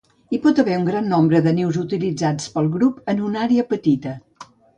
[0.35, 4.17] Hi pot haver un gran nombre de nius utilitzats pel grup en una àrea petita.